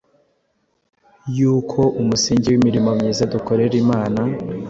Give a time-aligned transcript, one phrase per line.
[1.37, 4.21] yuko umusingi w’imirimo myiza dukorera Imana,